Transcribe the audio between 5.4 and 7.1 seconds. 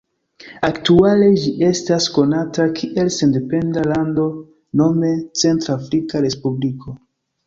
Centr-Afrika Respubliko.